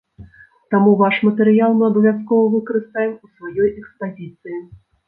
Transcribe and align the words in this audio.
Таму 0.73 0.93
ваш 1.01 1.15
матэрыял 1.27 1.71
мы 1.81 1.85
абавязкова 1.91 2.51
выкарыстаем 2.57 3.13
у 3.23 3.35
сваёй 3.39 3.67
экспазіцыі. 3.79 4.57